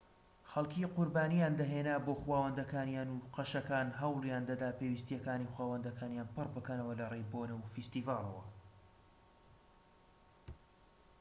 [0.51, 7.55] خەلکی قوربانییان دەهێنا بۆ خوداوەندەکانیان و قەشەکان هەوڵیان دەدا پێویستیەکانی خوداوەندەکان پڕ بکەنەوە لەڕێی بۆنە
[7.57, 8.43] و فیستیڤاڵەوە